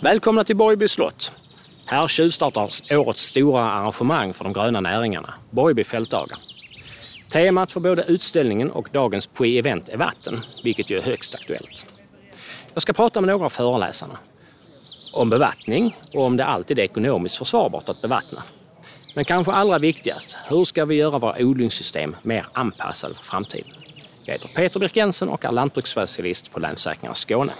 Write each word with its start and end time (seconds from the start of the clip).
Välkomna 0.00 0.44
till 0.44 0.56
Borgby 0.56 0.88
slott. 0.88 1.32
Här 1.86 2.08
tjuvstartas 2.08 2.82
årets 2.90 3.22
stora 3.22 3.60
arrangemang 3.60 4.34
för 4.34 4.44
de 4.44 4.52
gröna 4.52 4.80
näringarna, 4.80 5.34
Borgby 5.52 5.84
fältdagar. 5.84 6.38
Temat 7.32 7.72
för 7.72 7.80
både 7.80 8.02
utställningen 8.02 8.70
och 8.70 8.88
dagens 8.92 9.28
pre-event 9.28 9.92
är 9.92 9.96
vatten, 9.96 10.40
vilket 10.64 10.90
ju 10.90 10.98
är 10.98 11.02
högst 11.02 11.34
aktuellt. 11.34 11.86
Jag 12.74 12.82
ska 12.82 12.92
prata 12.92 13.20
med 13.20 13.28
några 13.28 13.44
av 13.44 13.50
föreläsarna 13.50 14.18
om 15.12 15.30
bevattning 15.30 15.96
och 16.14 16.22
om 16.22 16.36
det 16.36 16.44
alltid 16.44 16.78
är 16.78 16.82
ekonomiskt 16.82 17.38
försvarbart 17.38 17.88
att 17.88 18.02
bevattna. 18.02 18.42
Men 19.14 19.24
kanske 19.24 19.52
allra 19.52 19.78
viktigast, 19.78 20.38
hur 20.48 20.64
ska 20.64 20.84
vi 20.84 20.94
göra 20.94 21.18
våra 21.18 21.34
odlingssystem 21.38 22.16
mer 22.22 22.46
anpassade 22.52 23.14
för 23.14 23.22
framtiden? 23.22 23.70
Jag 24.24 24.32
heter 24.32 24.48
Peter 24.48 24.80
Birk 24.80 24.96
Jensen 24.96 25.28
och 25.28 25.44
är 25.44 25.52
lantbruksspecialist 25.52 26.52
på 26.52 26.60
Länsförsäkringar 26.60 27.14
Skåne. 27.14 27.52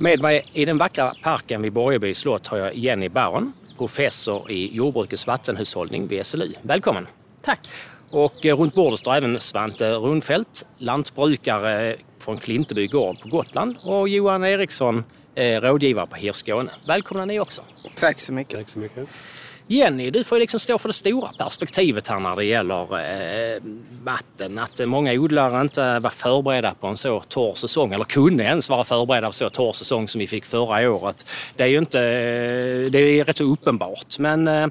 Med 0.00 0.20
mig 0.20 0.44
i 0.52 0.64
den 0.64 0.78
vackra 0.78 1.14
parken 1.22 1.62
vid 1.62 1.72
Borgeby 1.72 2.14
slott 2.14 2.46
har 2.46 2.58
jag 2.58 2.74
Jenny 2.74 3.08
Baron, 3.08 3.52
professor 3.78 4.50
i 4.50 4.76
jordbrukets 4.76 5.26
vattenhushållning 5.26 6.06
vid 6.08 6.26
SLU. 6.26 6.52
Välkommen! 6.62 7.06
Tack! 7.42 7.70
Och 8.10 8.46
eh, 8.46 8.56
runt 8.56 8.74
bordet 8.74 8.98
står 8.98 9.14
även 9.14 9.40
Svante 9.40 9.92
Rundfeldt, 9.92 10.66
lantbrukare 10.78 11.96
från 12.20 12.36
Klinteby 12.36 12.86
gård 12.86 13.20
på 13.20 13.28
Gotland 13.28 13.76
och 13.82 14.08
Johan 14.08 14.44
Eriksson, 14.44 15.04
eh, 15.34 15.60
rådgivare 15.60 16.06
på 16.06 16.14
HIR 16.14 16.32
Skåne. 16.32 16.70
Välkomna 16.88 17.24
ni 17.24 17.40
också! 17.40 17.62
Tack 17.96 18.20
så 18.20 18.32
mycket! 18.32 18.58
Tack 18.58 18.68
så 18.68 18.78
mycket. 18.78 19.08
Jenny, 19.70 20.10
du 20.10 20.24
får 20.24 20.38
liksom 20.38 20.60
stå 20.60 20.78
för 20.78 20.88
det 20.88 20.92
stora 20.92 21.28
perspektivet 21.38 22.08
här 22.08 22.20
när 22.20 22.36
det 22.36 22.44
gäller 22.44 22.82
eh, 22.82 23.62
vatten. 24.02 24.58
Att 24.58 24.80
eh, 24.80 24.86
många 24.86 25.12
odlare 25.12 25.60
inte 25.60 25.98
var 25.98 26.10
förberedda 26.10 26.74
på 26.74 26.86
en 26.86 26.96
så 26.96 27.20
torr 27.20 27.54
säsong, 27.54 27.92
eller 27.92 28.04
kunde 28.04 28.44
ens 28.44 28.70
vara 28.70 28.84
förberedda 28.84 29.26
på 29.26 29.28
en 29.28 29.32
så 29.32 29.50
torr 29.50 29.72
säsong 29.72 30.08
som 30.08 30.18
vi 30.18 30.26
fick 30.26 30.44
förra 30.44 30.90
året. 30.90 31.26
Det 31.56 31.62
är 31.62 31.66
ju 31.66 31.78
inte, 31.78 32.00
eh, 32.00 32.90
det 32.90 32.98
är 32.98 33.24
rätt 33.24 33.36
så 33.36 33.44
uppenbart. 33.44 34.18
Men 34.18 34.48
eh, 34.48 34.68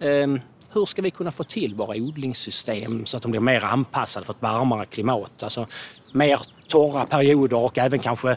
eh, 0.00 0.28
hur 0.72 0.84
ska 0.86 1.02
vi 1.02 1.10
kunna 1.10 1.30
få 1.30 1.44
till 1.44 1.74
våra 1.74 1.96
odlingssystem 1.96 3.06
så 3.06 3.16
att 3.16 3.22
de 3.22 3.30
blir 3.30 3.40
mer 3.40 3.64
anpassade 3.64 4.26
för 4.26 4.32
ett 4.32 4.42
varmare 4.42 4.86
klimat? 4.86 5.42
Alltså 5.42 5.66
mer 6.12 6.40
torra 6.68 7.06
perioder 7.06 7.56
och 7.56 7.78
även 7.78 7.98
kanske 7.98 8.36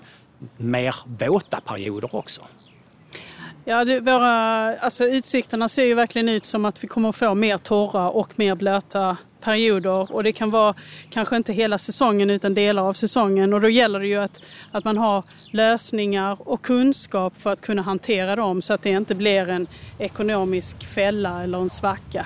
mer 0.58 0.96
våta 1.06 1.62
perioder 1.62 2.16
också. 2.16 2.42
Ja, 3.66 3.86
det, 3.86 4.00
våra, 4.00 4.78
alltså 4.78 5.06
utsikterna 5.06 5.70
ser 5.70 5.84
ju 5.84 5.94
verkligen 5.94 6.30
ut 6.30 6.46
som 6.46 6.66
att 6.66 6.84
vi 6.84 6.88
kommer 6.88 7.10
att 7.10 7.16
få 7.16 7.36
mer 7.36 7.58
torra 7.58 8.10
och 8.10 8.40
mer 8.40 8.56
blöta 8.56 9.18
perioder. 9.42 10.12
Och 10.12 10.24
det 10.24 10.32
kan 10.32 10.50
vara 10.50 10.74
kanske 11.10 11.36
inte 11.36 11.54
hela 11.54 11.78
säsongen 11.78 12.30
utan 12.30 12.54
delar 12.54 12.84
av 12.84 12.94
säsongen. 12.94 13.54
Och 13.54 13.62
då 13.62 13.70
gäller 13.70 14.00
det 14.00 14.08
ju 14.08 14.16
att, 14.16 14.42
att 14.72 14.84
man 14.84 14.98
har 14.98 15.24
lösningar 15.52 16.38
och 16.50 16.62
kunskap 16.62 17.34
för 17.38 17.54
att 17.54 17.62
kunna 17.62 17.82
hantera 17.82 18.36
dem 18.36 18.62
så 18.62 18.74
att 18.74 18.82
det 18.82 18.90
inte 18.90 19.16
blir 19.16 19.50
en 19.50 19.68
ekonomisk 19.98 20.86
fälla 20.86 21.44
eller 21.44 21.58
en 21.58 21.70
svacka. 21.70 22.26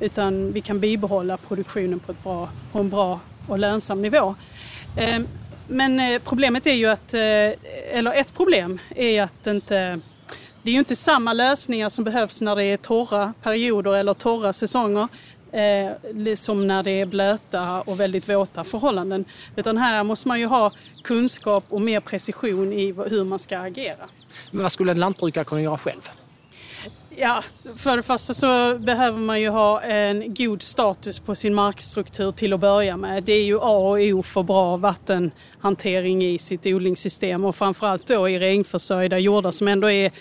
Utan 0.00 0.52
vi 0.52 0.60
kan 0.60 0.80
bibehålla 0.80 1.36
produktionen 1.36 2.00
på, 2.00 2.12
ett 2.12 2.22
bra, 2.22 2.48
på 2.72 2.78
en 2.78 2.90
bra 2.90 3.20
och 3.48 3.58
lönsam 3.58 4.02
nivå. 4.02 4.34
Ehm, 4.96 5.26
men 5.68 6.00
eh, 6.00 6.22
problemet 6.24 6.66
är 6.66 6.74
ju 6.74 6.86
att, 6.86 7.14
eh, 7.14 7.20
eller 7.92 8.14
ett 8.14 8.34
problem 8.34 8.78
är 8.94 9.22
att 9.22 9.46
inte 9.46 10.00
det 10.66 10.70
är 10.70 10.72
ju 10.72 10.78
inte 10.78 10.96
samma 10.96 11.32
lösningar 11.32 11.88
som 11.88 12.04
behövs 12.04 12.40
när 12.40 12.56
det 12.56 12.64
är 12.64 12.76
torra 12.76 13.32
perioder 13.42 13.94
eller 13.94 14.14
torra 14.14 14.52
säsonger 14.52 15.08
eh, 15.52 16.34
som 16.34 16.66
när 16.66 16.82
det 16.82 16.90
är 16.90 17.06
blöta 17.06 17.80
och 17.80 18.00
väldigt 18.00 18.28
våta 18.28 18.64
förhållanden. 18.64 19.24
Utan 19.56 19.78
här 19.78 20.02
måste 20.02 20.28
man 20.28 20.40
ju 20.40 20.46
ha 20.46 20.72
kunskap 21.04 21.64
och 21.68 21.80
mer 21.80 22.00
precision 22.00 22.72
i 22.72 22.94
hur 23.10 23.24
man 23.24 23.38
ska 23.38 23.58
agera. 23.58 24.08
Men 24.50 24.62
vad 24.62 24.72
skulle 24.72 24.92
en 24.92 25.00
lantbrukare 25.00 25.44
kunna 25.44 25.62
göra 25.62 25.78
själv? 25.78 26.10
Ja, 27.18 27.42
för 27.76 27.96
det 27.96 28.02
första 28.02 28.34
så 28.34 28.78
behöver 28.78 29.18
man 29.18 29.40
ju 29.40 29.48
ha 29.48 29.80
en 29.82 30.34
god 30.34 30.62
status 30.62 31.18
på 31.18 31.34
sin 31.34 31.54
markstruktur 31.54 32.32
till 32.32 32.52
att 32.52 32.60
börja 32.60 32.96
med. 32.96 33.24
Det 33.24 33.32
är 33.32 33.44
ju 33.44 33.58
A 33.58 33.76
och 33.78 33.98
O 33.98 34.22
för 34.22 34.42
bra 34.42 34.76
vattenhantering 34.76 36.24
i 36.24 36.38
sitt 36.38 36.66
odlingssystem 36.66 37.44
och 37.44 37.56
framförallt 37.56 38.06
då 38.06 38.28
i 38.28 38.38
regnförsörjda 38.38 39.18
jordar 39.18 39.50
som 39.50 39.68
ändå 39.68 39.90
är 39.90 40.12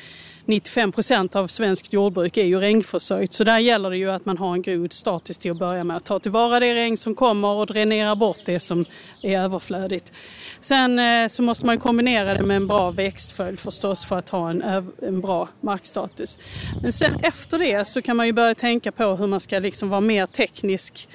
95 0.48 0.92
procent 0.92 1.36
av 1.36 1.48
svenskt 1.48 1.94
jordbruk 1.94 2.38
är 2.38 2.44
ju 2.44 2.60
regnförsörjt 2.60 3.34
så 3.34 3.44
där 3.44 3.60
gäller 3.60 3.90
det 3.90 3.98
ju 3.98 4.12
att 4.12 4.26
man 4.26 4.38
har 4.38 4.54
en 4.54 4.62
god 4.62 4.94
status 4.94 5.38
till 5.38 5.52
att 5.52 5.58
börja 5.58 5.84
med. 5.84 5.98
Att 5.98 6.04
ta 6.04 6.20
tillvara 6.20 6.60
det 6.60 6.76
regn 6.76 6.98
som 6.98 7.16
kommer 7.16 7.48
och 7.48 7.68
dränera 7.68 8.16
bort 8.16 8.40
det 8.46 8.60
som 8.60 8.86
är 9.22 9.40
överflödigt. 9.40 10.14
Sen 10.62 11.00
eh, 11.00 11.28
så 11.28 11.44
måste 11.44 11.66
man 11.66 11.80
kombinera 11.80 12.34
det 12.34 12.44
med 12.44 12.58
en 12.58 12.68
bra 12.68 12.92
växtföljd 12.92 13.60
förstås 13.60 14.06
för 14.06 14.18
att 14.18 14.30
ha 14.30 14.50
en, 14.50 14.62
en 15.02 15.22
bra 15.22 15.50
markstatus. 15.62 16.40
Men 16.82 16.94
sen 16.94 17.16
efter 17.24 17.60
det 17.60 17.86
så 17.88 18.02
kan 18.02 18.18
man 18.18 18.26
ju 18.26 18.34
börja 18.34 18.56
tänka 18.56 18.92
på 18.92 19.16
hur 19.16 19.28
man 19.28 19.40
ska 19.40 19.60
liksom 19.60 19.90
vara 19.90 20.02
mer 20.02 20.26
teknisk 20.26 21.10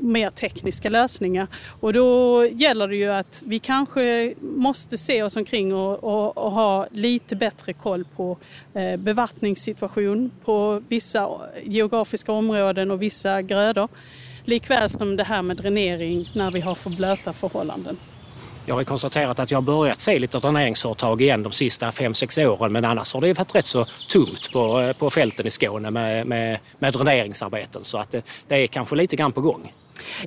mer 0.00 0.30
tekniska 0.30 0.88
lösningar. 0.88 1.46
Och 1.80 1.92
då 1.92 2.44
gäller 2.46 2.88
det 2.88 2.96
ju 2.96 3.12
att 3.12 3.42
vi 3.46 3.58
kanske 3.58 4.34
måste 4.40 4.98
se 4.98 5.22
oss 5.22 5.36
omkring 5.36 5.74
och, 5.74 6.04
och, 6.04 6.38
och 6.38 6.52
ha 6.52 6.86
lite 6.90 7.36
bättre 7.36 7.72
koll 7.72 8.04
på 8.16 8.36
eh, 8.74 8.96
bevattningssituation 8.96 10.30
på 10.44 10.82
vissa 10.88 11.28
geografiska 11.64 12.32
områden 12.32 12.90
och 12.90 13.02
vissa 13.02 13.42
grödor. 13.42 13.88
Likväl 14.44 14.88
som 14.88 15.16
det 15.16 15.24
här 15.24 15.42
med 15.42 15.56
dränering 15.56 16.30
när 16.34 16.50
vi 16.50 16.60
har 16.60 16.74
för 16.74 16.90
blöta 16.90 17.32
förhållanden. 17.32 17.96
Jag 18.68 18.74
har 18.74 18.84
konstaterat 18.84 19.38
att 19.38 19.50
jag 19.50 19.56
har 19.58 19.62
börjat 19.62 20.00
se 20.00 20.18
lite 20.18 20.38
dräneringsföretag 20.38 21.22
igen 21.22 21.42
de 21.42 21.52
sista 21.52 21.90
5-6 21.90 22.46
åren 22.46 22.72
men 22.72 22.84
annars 22.84 23.14
har 23.14 23.20
det 23.20 23.38
varit 23.38 23.54
rätt 23.54 23.66
så 23.66 23.86
tomt 24.08 24.52
på, 24.52 24.80
eh, 24.80 24.96
på 24.96 25.10
fälten 25.10 25.46
i 25.46 25.50
Skåne 25.50 25.90
med, 25.90 26.26
med, 26.26 26.58
med 26.78 26.92
dräneringsarbeten 26.92 27.84
så 27.84 27.98
att 27.98 28.10
det, 28.10 28.22
det 28.48 28.54
är 28.56 28.66
kanske 28.66 28.96
lite 28.96 29.16
grann 29.16 29.32
på 29.32 29.40
gång. 29.40 29.72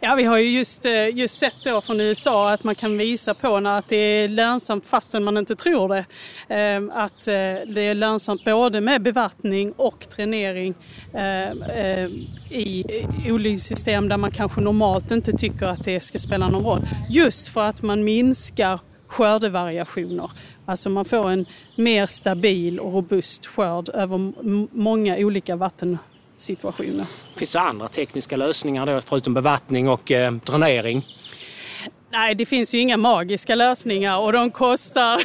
Ja, 0.01 0.15
vi 0.15 0.23
har 0.23 0.37
ju 0.37 0.49
just, 0.49 0.85
eh, 0.85 1.17
just 1.17 1.39
sett 1.39 1.63
då 1.63 1.81
från 1.81 2.01
USA 2.01 2.51
att 2.51 2.63
man 2.63 2.75
kan 2.75 2.97
visa 2.97 3.33
på 3.33 3.59
när 3.59 3.79
att 3.79 3.87
det 3.87 3.95
är 3.95 4.27
lönsamt 4.27 4.87
fastän 4.87 5.23
man 5.23 5.37
inte 5.37 5.55
tror 5.55 5.89
det. 5.89 6.05
Ehm, 6.49 6.91
att 6.95 7.27
eh, 7.27 7.33
det 7.73 7.81
är 7.81 7.93
lönsamt 7.93 8.45
både 8.45 8.81
med 8.81 9.01
bevattning 9.01 9.71
och 9.71 10.07
dränering 10.15 10.73
ehm, 11.13 11.63
ehm, 11.75 12.11
i 12.49 12.85
odlingssystem 13.27 14.09
där 14.09 14.17
man 14.17 14.31
kanske 14.31 14.61
normalt 14.61 15.11
inte 15.11 15.31
tycker 15.31 15.65
att 15.65 15.83
det 15.83 15.99
ska 15.99 16.19
spela 16.19 16.49
någon 16.49 16.63
roll. 16.63 16.81
Just 17.09 17.47
för 17.47 17.61
att 17.61 17.81
man 17.81 18.03
minskar 18.03 18.79
skördevariationer. 19.07 20.31
Alltså 20.65 20.89
man 20.89 21.05
får 21.05 21.29
en 21.29 21.45
mer 21.75 22.05
stabil 22.05 22.79
och 22.79 22.93
robust 22.93 23.45
skörd 23.45 23.89
över 23.89 24.33
många 24.77 25.17
olika 25.17 25.55
vatten 25.55 25.97
situationer. 26.41 27.05
Finns 27.35 27.53
det 27.53 27.59
andra 27.59 27.87
tekniska 27.87 28.37
lösningar 28.37 28.85
då, 28.85 29.01
förutom 29.01 29.33
bevattning 29.33 29.89
och 29.89 30.11
eh, 30.11 30.31
dränering? 30.31 31.05
Nej, 32.11 32.35
det 32.35 32.45
finns 32.45 32.73
ju 32.73 32.79
inga 32.79 32.97
magiska 32.97 33.55
lösningar 33.55 34.19
och 34.19 34.33
de 34.33 34.51
kostar. 34.51 35.21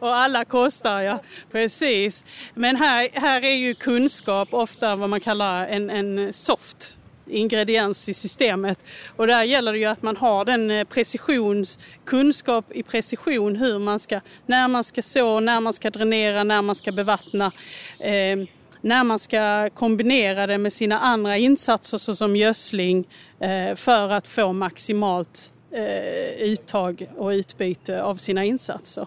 och 0.00 0.16
alla 0.16 0.44
kostar, 0.44 1.02
ja. 1.02 1.18
Precis. 1.52 2.24
Men 2.54 2.76
här, 2.76 3.08
här 3.12 3.44
är 3.44 3.54
ju 3.54 3.74
kunskap 3.74 4.48
ofta 4.52 4.96
vad 4.96 5.10
man 5.10 5.20
kallar 5.20 5.66
en, 5.66 5.90
en 5.90 6.32
soft 6.32 6.98
ingrediens 7.26 8.08
i 8.08 8.14
systemet. 8.14 8.84
Och 9.16 9.26
där 9.26 9.42
gäller 9.42 9.72
det 9.72 9.78
ju 9.78 9.84
att 9.84 10.02
man 10.02 10.16
har 10.16 10.44
den 10.44 10.70
eh, 10.70 10.84
precisions, 10.84 11.78
kunskap 12.04 12.72
i 12.72 12.82
precision 12.82 13.56
hur 13.56 13.78
man 13.78 13.98
ska, 13.98 14.20
när 14.46 14.68
man 14.68 14.84
ska 14.84 15.02
så, 15.02 15.40
när 15.40 15.60
man 15.60 15.72
ska 15.72 15.90
dränera, 15.90 16.44
när 16.44 16.62
man 16.62 16.74
ska 16.74 16.92
bevattna. 16.92 17.52
Eh, 17.98 18.46
när 18.82 19.04
man 19.04 19.18
ska 19.18 19.68
kombinera 19.74 20.46
det 20.46 20.58
med 20.58 20.72
sina 20.72 20.98
andra 20.98 21.36
insatser 21.36 21.98
såsom 21.98 22.36
gödsling 22.36 23.08
eh, 23.40 23.74
för 23.74 24.08
att 24.08 24.28
få 24.28 24.52
maximalt 24.52 25.52
eh, 25.72 26.42
uttag 26.42 27.10
och 27.16 27.28
utbyte 27.28 28.02
av 28.02 28.14
sina 28.14 28.44
insatser. 28.44 29.06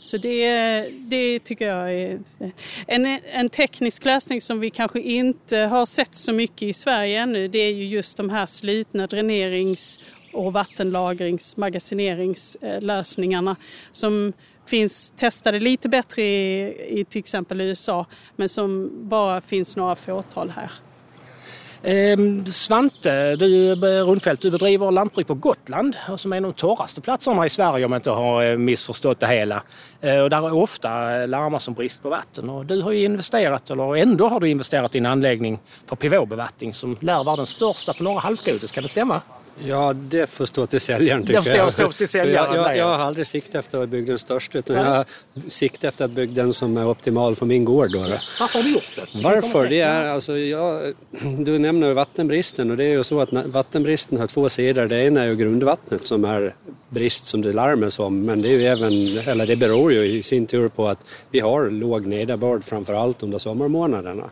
Så 0.00 0.16
det, 0.16 0.80
det 0.98 1.38
tycker 1.38 1.68
jag 1.68 1.94
är 1.94 2.20
en, 2.86 3.06
en 3.32 3.50
teknisk 3.50 4.04
lösning 4.04 4.40
som 4.40 4.60
vi 4.60 4.70
kanske 4.70 5.00
inte 5.00 5.56
har 5.56 5.86
sett 5.86 6.14
så 6.14 6.32
mycket 6.32 6.62
i 6.62 6.72
Sverige 6.72 7.20
ännu. 7.20 7.48
Det 7.48 7.58
är 7.58 7.72
ju 7.72 7.84
just 7.84 8.16
de 8.16 8.30
här 8.30 8.46
slutna 8.46 9.06
dränerings 9.06 10.00
och 10.32 10.52
vattenlagrings 10.52 11.56
magasineringslösningarna 11.56 13.56
som 13.92 14.32
finns 14.66 15.12
testade 15.16 15.60
lite 15.60 15.88
bättre 15.88 16.22
i, 16.22 17.00
i 17.00 17.04
till 17.04 17.18
exempel 17.18 17.60
USA 17.60 18.06
men 18.36 18.48
som 18.48 18.90
bara 19.08 19.40
finns 19.40 19.76
några 19.76 19.96
fåtal 19.96 20.52
här. 20.56 20.70
Eh, 21.84 22.16
Svante 22.46 23.36
du, 23.36 23.72
eh, 23.72 24.06
Rundfeldt, 24.06 24.42
du 24.42 24.50
bedriver 24.50 24.90
lantbruk 24.90 25.26
på 25.26 25.34
Gotland 25.34 25.96
eh, 26.08 26.16
som 26.16 26.32
är 26.32 26.36
en 26.36 26.44
av 26.44 26.52
de 26.52 26.56
torraste 26.56 27.00
platserna 27.00 27.46
i 27.46 27.50
Sverige 27.50 27.84
om 27.84 27.92
jag 27.92 27.98
inte 27.98 28.10
har 28.10 28.44
eh, 28.44 28.56
missförstått 28.56 29.20
det 29.20 29.26
hela. 29.26 29.62
Eh, 30.00 30.18
och 30.18 30.30
där 30.30 30.46
är 30.46 30.52
ofta 30.52 30.88
larmas 31.26 31.68
om 31.68 31.74
brist 31.74 32.02
på 32.02 32.08
vatten. 32.08 32.50
Och 32.50 32.66
du 32.66 32.82
har 32.82 32.92
ju 32.92 33.04
investerat, 33.04 33.70
eller 33.70 33.96
ändå 33.96 34.28
har 34.28 34.40
du 34.40 34.48
investerat 34.48 34.94
i 34.94 34.98
en 34.98 35.06
anläggning 35.06 35.58
för 35.86 35.96
pivåbevattning 35.96 36.74
som 36.74 36.96
lär 37.00 37.24
vara 37.24 37.36
den 37.36 37.46
största 37.46 37.92
på 37.92 38.02
norra 38.02 38.20
halvklotet, 38.20 38.72
kan 38.72 38.82
det 38.82 38.88
stämma? 38.88 39.20
Ja, 39.58 39.92
det 39.92 40.30
får 40.30 40.46
stå 40.46 40.66
till 40.66 40.80
säljaren 40.80 41.26
tycker 41.26 41.34
jag. 41.34 41.44
Det 41.44 41.64
får 41.64 41.70
stå 41.70 41.92
till 41.92 42.08
säljaren. 42.08 42.54
Jag, 42.54 42.66
jag, 42.66 42.76
jag, 42.76 42.84
har 42.84 43.04
aldrig 43.04 43.26
siktat 43.26 43.54
efter 43.54 43.82
att 43.82 43.88
bygga 43.88 44.06
den 44.06 44.18
största 44.18 44.58
utan 44.58 44.76
jag 44.76 44.84
har 44.84 45.04
siktat 45.48 45.84
efter 45.84 46.04
att 46.04 46.10
bygga 46.10 46.42
den 46.42 46.52
som 46.52 46.76
är 46.76 46.88
optimal 46.88 47.36
för 47.36 47.46
min 47.46 47.64
gård. 47.64 47.92
Då. 47.92 47.98
Varför 48.40 48.58
har 48.58 48.62
du 48.62 48.72
gjort 48.72 48.96
det? 48.96 49.06
Varför? 49.22 49.68
Det 49.68 49.80
är, 49.80 50.04
alltså, 50.04 50.38
jag, 50.38 50.94
du 51.38 51.58
nämner 51.58 51.92
vattenbristen 51.92 52.70
och 52.70 52.76
det 52.76 52.84
är 52.84 52.92
ju 52.92 53.04
så 53.04 53.20
att 53.20 53.32
vattenbristen 53.32 54.18
har 54.18 54.26
två 54.26 54.48
sidor. 54.48 54.86
Det 54.86 55.04
ena 55.04 55.22
är 55.22 55.28
ju 55.28 55.36
grundvattnet 55.36 56.06
som 56.06 56.24
är 56.24 56.54
brist 56.88 57.26
som 57.26 57.42
det 57.42 57.52
larmas 57.52 57.98
om 57.98 58.26
men 58.26 58.42
det, 58.42 58.48
är 58.48 58.52
ju 58.52 58.64
även, 58.66 59.18
eller 59.28 59.46
det 59.46 59.56
beror 59.56 59.92
ju 59.92 60.04
i 60.04 60.22
sin 60.22 60.46
tur 60.46 60.68
på 60.68 60.88
att 60.88 61.06
vi 61.30 61.40
har 61.40 61.70
låg 61.70 62.06
nederbörd 62.06 62.64
framför 62.64 62.94
allt 62.94 63.22
under 63.22 63.38
sommarmånaderna. 63.38 64.30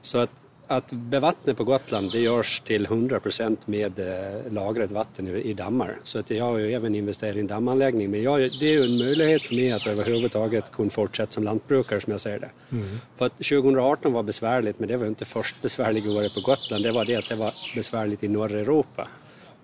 Så 0.00 0.18
att 0.18 0.30
att 0.66 0.92
bevattnet 0.92 1.56
på 1.56 1.64
Gotland 1.64 2.12
det 2.12 2.18
görs 2.18 2.60
till 2.60 2.86
100% 2.86 3.56
med 3.66 4.00
eh, 4.00 4.52
lagrat 4.52 4.90
vatten 4.90 5.28
i, 5.28 5.54
dammar. 5.54 5.96
Så 6.02 6.18
att 6.18 6.30
jag 6.30 6.44
har 6.44 6.58
ju 6.58 6.72
även 6.72 6.94
investerat 6.94 7.36
i 7.36 7.40
en 7.40 7.46
dammanläggning. 7.46 8.10
Men 8.10 8.22
jag, 8.22 8.40
det 8.60 8.66
är 8.66 8.72
ju 8.72 8.84
en 8.84 8.98
möjlighet 8.98 9.46
för 9.46 9.54
mig 9.54 9.72
att 9.72 9.86
överhuvudtaget 9.86 10.72
kunna 10.72 10.90
fortsätta 10.90 11.32
som 11.32 11.44
lantbrukare 11.44 12.00
som 12.00 12.10
jag 12.10 12.20
ser 12.20 12.38
det. 12.38 12.50
Mm. 12.72 12.84
För 13.16 13.26
att 13.26 13.36
2018 13.36 14.12
var 14.12 14.22
besvärligt, 14.22 14.78
men 14.78 14.88
det 14.88 14.96
var 14.96 15.06
inte 15.06 15.24
först 15.24 15.62
besvärliga 15.62 16.10
året 16.10 16.34
på 16.34 16.40
Gotland. 16.40 16.84
Det 16.84 16.92
var 16.92 17.04
det 17.04 17.16
att 17.16 17.28
det 17.28 17.36
var 17.36 17.54
besvärligt 17.74 18.24
i 18.24 18.28
norra 18.28 18.60
Europa. 18.60 19.08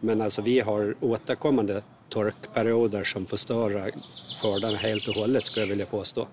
Men 0.01 0.21
alltså 0.21 0.43
vi 0.43 0.61
har 0.61 0.95
återkommande 1.01 1.83
torkperioder 2.09 3.05
som 3.05 3.27
förstöra 3.27 3.85
skördarna 4.43 4.77
helt 4.77 5.09
och 5.09 5.15
hållet 5.15 5.47
skulle 5.47 5.63
jag 5.63 5.69
vilja 5.69 5.87
påstå. 5.87 6.29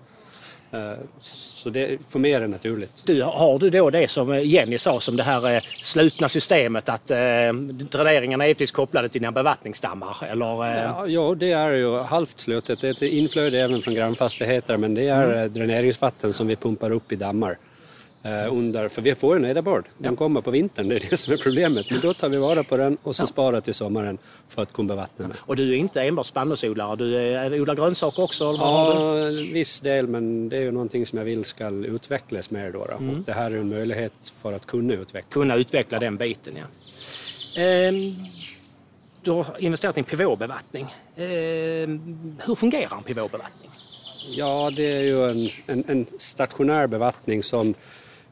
Eh, 0.72 0.92
så 1.20 1.70
det, 1.70 1.98
för 2.08 2.18
mig 2.18 2.32
är 2.32 2.40
det 2.40 2.46
naturligt. 2.46 3.02
Du, 3.06 3.22
har 3.22 3.58
du 3.58 3.70
då 3.70 3.90
det 3.90 4.08
som 4.08 4.40
Jenny 4.40 4.78
sa 4.78 5.00
som 5.00 5.16
det 5.16 5.22
här 5.22 5.54
eh, 5.54 5.62
slutna 5.82 6.28
systemet 6.28 6.88
att 6.88 7.10
eh, 7.10 7.16
dräneringarna 7.90 8.44
är 8.44 8.48
givetvis 8.48 8.70
kopplade 8.70 9.08
till 9.08 9.20
dina 9.20 9.32
bevattningsdammar? 9.32 10.16
Eller, 10.30 10.64
eh... 10.64 10.82
ja, 10.82 11.06
ja, 11.06 11.34
det 11.34 11.52
är 11.52 11.70
ju 11.70 11.98
halvt 11.98 12.38
slutet. 12.38 12.80
Det 12.80 12.88
är 12.88 12.90
ett 12.90 13.02
inflöde 13.02 13.60
även 13.60 13.80
från 13.80 13.94
grannfastigheter 13.94 14.76
men 14.76 14.94
det 14.94 15.08
är 15.08 15.24
mm. 15.24 15.52
dräneringsvatten 15.52 16.32
som 16.32 16.46
vi 16.46 16.56
pumpar 16.56 16.90
upp 16.90 17.12
i 17.12 17.16
dammar. 17.16 17.58
Eh, 18.28 18.52
under, 18.52 18.88
för 18.88 19.02
vi 19.02 19.14
får 19.14 19.36
ju 19.36 19.42
nederbörd, 19.42 19.84
den 19.98 20.16
kommer 20.16 20.40
på 20.40 20.50
vintern, 20.50 20.88
det 20.88 20.96
är 20.96 21.10
det 21.10 21.16
som 21.16 21.32
är 21.32 21.36
problemet. 21.36 21.90
Men 21.90 22.00
då 22.00 22.14
tar 22.14 22.28
vi 22.28 22.36
vara 22.36 22.64
på 22.64 22.76
den 22.76 22.98
och 23.02 23.16
så 23.16 23.22
ja. 23.22 23.26
sparar 23.26 23.60
till 23.60 23.74
sommaren 23.74 24.18
för 24.48 24.62
att 24.62 24.72
kunna 24.72 24.88
bevattna 24.88 25.28
med. 25.28 25.36
Och 25.40 25.56
du 25.56 25.72
är 25.72 25.76
inte 25.76 26.02
enbart 26.02 26.26
spannmålsodlare, 26.26 26.96
du 26.96 27.16
är, 27.16 27.60
odlar 27.60 27.74
grönsaker 27.74 28.22
också? 28.22 28.48
Eller 28.48 28.58
ja, 28.58 29.28
en 29.28 29.52
viss 29.52 29.80
del, 29.80 30.08
men 30.08 30.48
det 30.48 30.56
är 30.56 30.60
ju 30.60 30.70
någonting 30.70 31.06
som 31.06 31.18
jag 31.18 31.24
vill 31.24 31.44
ska 31.44 31.68
utvecklas 31.68 32.50
mer 32.50 32.72
då. 32.72 32.84
då. 32.84 32.96
Mm. 32.96 33.18
Och 33.18 33.24
det 33.24 33.32
här 33.32 33.50
är 33.50 33.56
en 33.56 33.68
möjlighet 33.68 34.32
för 34.42 34.52
att 34.52 34.66
kunna 34.66 34.94
utveckla. 34.94 35.30
Kunna 35.30 35.54
utveckla 35.56 35.98
den 35.98 36.16
biten, 36.16 36.54
ja. 36.56 36.64
Ehm, 37.62 38.10
du 39.22 39.30
har 39.30 39.46
investerat 39.58 39.96
i 39.96 40.00
en 40.00 40.04
pivåbevattning. 40.04 40.86
Ehm, 41.16 42.36
hur 42.46 42.54
fungerar 42.54 42.96
en 42.96 43.02
pivåbevattning? 43.02 43.70
Ja, 44.30 44.70
det 44.76 44.96
är 44.96 45.02
ju 45.02 45.24
en, 45.24 45.50
en, 45.66 45.84
en 45.88 46.06
stationär 46.18 46.86
bevattning 46.86 47.42
som 47.42 47.74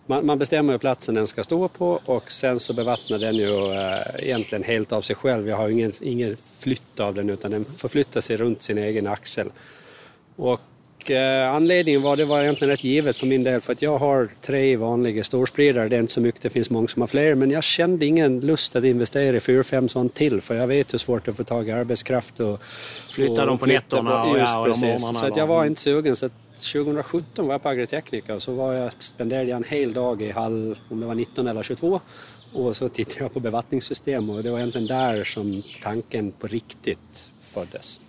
man, 0.06 0.26
man, 0.26 0.38
bestämmer 0.38 0.73
ju 0.73 0.79
platsen 0.79 1.14
den 1.14 1.26
ska 1.26 1.44
stå 1.44 1.69
på 1.69 2.00
och 2.05 2.32
sen 2.32 2.61
så 2.61 2.73
bevattnar 2.73 3.19
den 3.19 3.35
ju 3.35 3.73
äh, 3.75 3.99
egentligen 4.19 4.64
helt 4.64 4.93
av 4.93 5.00
sig 5.00 5.17
själv. 5.17 5.49
Jag 5.49 5.56
har 5.56 5.69
ingen, 5.69 5.93
ingen 6.00 6.37
flytt 6.37 7.00
av 7.00 7.14
den 7.14 7.31
utan 7.31 7.50
den 7.50 7.64
förflyttar 7.64 8.20
sig 8.20 8.37
runt 8.37 8.62
sin 8.62 8.79
egen 8.79 9.06
axel. 9.06 9.50
Och 10.37 10.61
eh, 11.11 11.55
anledningen 11.55 12.03
var, 12.03 12.17
det 12.17 12.25
var 12.25 12.43
egentligen 12.43 12.70
rätt 12.70 12.85
givet 12.85 13.17
för 13.17 13.26
min 13.26 13.44
del 13.44 13.61
för 13.61 13.73
att 13.73 13.82
jag 13.82 13.99
har 13.99 14.29
tre 14.41 14.76
vanliga 14.76 15.25
storspridare. 15.25 15.88
Det 15.88 15.97
är 15.97 16.00
inte 16.00 16.12
så 16.12 16.20
mycket, 16.20 16.43
det 16.43 16.50
finns 16.50 16.70
många 16.70 16.88
som 16.88 17.03
har 17.03 17.06
fler 17.06 17.35
men 17.35 17.50
jag 17.50 17.64
kände 17.64 18.06
ingen 18.06 18.41
lust 18.41 18.76
att 18.76 18.85
investera 18.85 19.37
i 19.37 19.41
fyra, 19.41 19.64
fem 19.64 19.88
sånt 19.88 20.14
till 20.14 20.41
för 20.41 20.55
jag 20.55 20.67
vet 20.67 20.93
hur 20.93 20.99
svårt 20.99 21.25
det 21.25 21.29
är 21.29 21.31
att 21.31 21.37
få 21.37 21.44
tag 21.44 21.69
i 21.69 21.73
arbetskraft 21.73 22.41
och 22.41 22.62
flytta 23.08 23.32
och 23.32 23.47
dem 23.47 23.58
på 23.58 23.67
nätterna 23.67 24.25
och, 24.25 24.38
just, 24.38 24.53
ja, 24.53 24.61
och 24.61 24.67
precis. 24.67 25.19
Så 25.19 25.26
att 25.26 25.37
jag 25.37 25.47
var 25.47 25.64
inte 25.64 25.81
sugen. 25.81 26.17
Så 26.17 26.29
2017 26.55 27.47
var 27.47 27.55
jag 27.55 27.62
på 27.62 27.69
Agritechnica 27.69 28.35
och 28.35 28.43
så 28.43 28.52
var 28.52 28.73
jag, 28.73 28.93
spenderade 28.99 29.50
jag 29.50 29.56
en 29.56 29.64
hel 29.64 29.93
dag 29.93 30.23
i 30.23 30.31
hall, 30.31 30.79
om 30.91 31.00
det 31.00 31.06
var 31.06 31.14
19 31.14 31.47
eller 31.47 31.62
22 31.62 32.00
och 32.52 32.76
så 32.76 32.88
tittade 32.88 33.25
jag 33.25 33.35
på 33.35 33.41
bevattningssystem 33.41 34.31
och 34.31 34.43
det 34.43 34.50
var 34.50 34.59
egentligen 34.59 34.87
där 34.87 35.25
som 35.25 35.62
tanken 35.82 36.32
på 36.32 36.47
riktigt 36.47 37.31
föddes. 37.41 38.00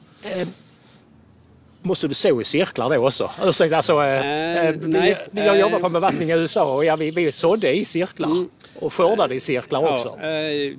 Måste 1.82 2.08
du 2.08 2.14
så 2.14 2.42
i 2.42 2.44
cirklar 2.44 2.90
då 2.90 3.08
också? 3.08 3.32
Ursäkta, 3.44 3.78
alltså, 3.78 3.94
äh, 3.94 4.76
nej, 4.82 5.18
vi, 5.32 5.46
jag 5.46 5.60
jobbar 5.60 5.80
på 5.80 5.90
bevattning 5.90 6.30
i 6.30 6.34
USA 6.34 6.76
och 6.76 6.86
ja, 6.86 6.96
vi, 6.96 7.12
vi 7.12 7.32
sådde 7.32 7.76
i 7.76 7.86
cirklar 7.86 8.32
mm, 8.32 8.50
och 8.80 8.94
skördade 8.94 9.36
i 9.36 9.40
cirklar 9.40 9.94
också. 9.94 10.18
Ja, 10.22 10.28